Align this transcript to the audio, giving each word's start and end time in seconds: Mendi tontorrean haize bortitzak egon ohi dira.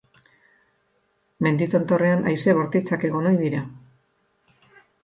Mendi 1.47 1.67
tontorrean 1.75 2.27
haize 2.33 2.57
bortitzak 2.63 3.07
egon 3.11 3.33
ohi 3.35 3.41
dira. 3.47 3.65